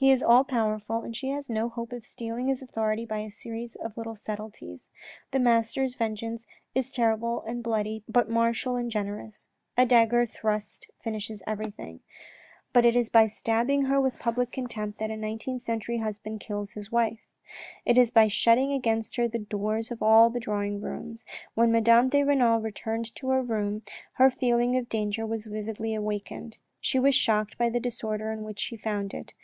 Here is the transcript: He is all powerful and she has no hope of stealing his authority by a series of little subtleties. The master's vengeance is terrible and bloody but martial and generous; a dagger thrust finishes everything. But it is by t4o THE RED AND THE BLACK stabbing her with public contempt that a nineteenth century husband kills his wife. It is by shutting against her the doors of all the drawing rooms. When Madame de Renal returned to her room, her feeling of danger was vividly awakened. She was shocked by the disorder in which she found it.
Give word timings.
He 0.00 0.12
is 0.12 0.22
all 0.22 0.44
powerful 0.44 1.02
and 1.02 1.16
she 1.16 1.30
has 1.30 1.50
no 1.50 1.68
hope 1.68 1.90
of 1.92 2.06
stealing 2.06 2.46
his 2.46 2.62
authority 2.62 3.04
by 3.04 3.18
a 3.18 3.32
series 3.32 3.74
of 3.74 3.96
little 3.96 4.14
subtleties. 4.14 4.86
The 5.32 5.40
master's 5.40 5.96
vengeance 5.96 6.46
is 6.72 6.92
terrible 6.92 7.42
and 7.42 7.64
bloody 7.64 8.04
but 8.08 8.30
martial 8.30 8.76
and 8.76 8.92
generous; 8.92 9.50
a 9.76 9.84
dagger 9.84 10.24
thrust 10.24 10.88
finishes 11.02 11.42
everything. 11.48 11.98
But 12.72 12.84
it 12.84 12.94
is 12.94 13.08
by 13.08 13.24
t4o 13.24 13.24
THE 13.24 13.26
RED 13.26 13.26
AND 13.26 13.34
THE 13.34 13.38
BLACK 13.38 13.38
stabbing 13.38 13.84
her 13.86 14.00
with 14.00 14.18
public 14.20 14.52
contempt 14.52 14.98
that 15.00 15.10
a 15.10 15.16
nineteenth 15.16 15.62
century 15.62 15.98
husband 15.98 16.38
kills 16.38 16.74
his 16.74 16.92
wife. 16.92 17.26
It 17.84 17.98
is 17.98 18.12
by 18.12 18.28
shutting 18.28 18.72
against 18.72 19.16
her 19.16 19.26
the 19.26 19.40
doors 19.40 19.90
of 19.90 20.00
all 20.00 20.30
the 20.30 20.38
drawing 20.38 20.80
rooms. 20.80 21.26
When 21.54 21.72
Madame 21.72 22.08
de 22.10 22.22
Renal 22.22 22.60
returned 22.60 23.12
to 23.16 23.30
her 23.30 23.42
room, 23.42 23.82
her 24.12 24.30
feeling 24.30 24.76
of 24.76 24.88
danger 24.88 25.26
was 25.26 25.46
vividly 25.46 25.92
awakened. 25.92 26.56
She 26.80 27.00
was 27.00 27.16
shocked 27.16 27.58
by 27.58 27.68
the 27.68 27.80
disorder 27.80 28.30
in 28.30 28.44
which 28.44 28.60
she 28.60 28.76
found 28.76 29.12
it. 29.12 29.34